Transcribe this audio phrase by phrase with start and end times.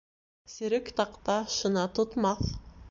[0.53, 2.45] Серек таҡта шына тотмаҫ.